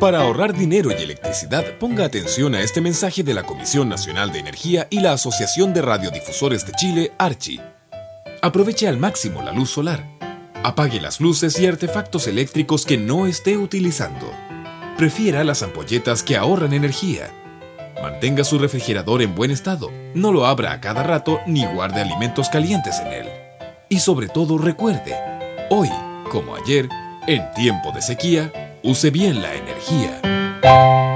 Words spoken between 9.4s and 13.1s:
la luz solar. Apague las luces y artefactos eléctricos que